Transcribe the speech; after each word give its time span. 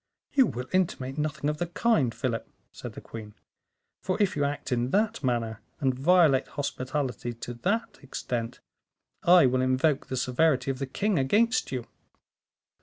"You 0.33 0.47
will 0.47 0.65
intimate 0.73 1.19
nothing 1.19 1.47
of 1.47 1.59
the 1.59 1.67
kind, 1.67 2.11
Philip," 2.11 2.49
said 2.71 2.93
the 2.93 3.01
queen, 3.01 3.35
"for 4.01 4.19
if 4.19 4.35
you 4.35 4.43
act 4.43 4.71
in 4.71 4.89
that 4.89 5.23
manner, 5.23 5.61
and 5.79 5.93
violate 5.93 6.47
hospitality 6.47 7.33
to 7.33 7.53
that 7.53 7.99
extent, 8.01 8.61
I 9.21 9.45
will 9.45 9.61
invoke 9.61 10.07
the 10.07 10.17
severity 10.17 10.71
of 10.71 10.79
the 10.79 10.87
king 10.87 11.19
against 11.19 11.71
you." 11.71 11.85